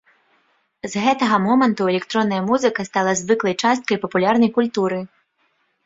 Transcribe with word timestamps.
З 0.93 1.03
гэтага 1.03 1.35
моманту 1.47 1.83
электронная 1.93 2.41
музыка 2.49 2.89
стала 2.91 3.11
звыклай 3.23 3.55
часткай 3.63 3.97
папулярнай 4.07 4.55
культуры. 4.61 4.99